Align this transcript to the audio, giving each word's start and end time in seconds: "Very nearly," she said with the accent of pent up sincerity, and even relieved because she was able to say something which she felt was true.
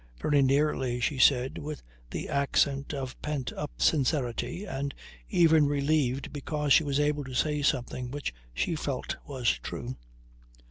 "Very 0.19 0.41
nearly," 0.41 0.99
she 0.99 1.19
said 1.19 1.59
with 1.59 1.83
the 2.09 2.27
accent 2.27 2.91
of 2.91 3.21
pent 3.21 3.53
up 3.53 3.69
sincerity, 3.77 4.65
and 4.65 4.95
even 5.29 5.67
relieved 5.67 6.33
because 6.33 6.73
she 6.73 6.83
was 6.83 6.99
able 6.99 7.23
to 7.23 7.35
say 7.35 7.61
something 7.61 8.09
which 8.09 8.33
she 8.51 8.75
felt 8.75 9.17
was 9.27 9.59
true. 9.61 9.97